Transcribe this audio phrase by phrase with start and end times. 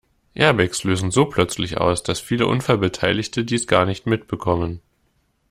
[0.33, 4.81] Airbags lösen so plötzlich aus, dass viele Unfallbeteiligte dies gar nicht mitbekommen.